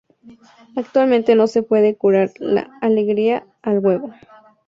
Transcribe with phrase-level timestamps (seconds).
[0.75, 4.09] Actualmente no se puede curar la alergia al huevo.